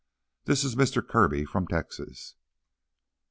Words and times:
"This 0.45 0.63
is 0.63 0.75
Mister 0.75 1.03
Kirby, 1.03 1.45
from 1.45 1.67
Texas." 1.67 2.33